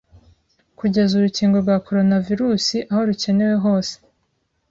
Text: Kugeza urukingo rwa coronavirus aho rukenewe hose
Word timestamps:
Kugeza 0.79 1.11
urukingo 1.15 1.55
rwa 1.63 1.77
coronavirus 1.87 2.65
aho 2.91 3.01
rukenewe 3.09 3.55
hose 3.65 3.93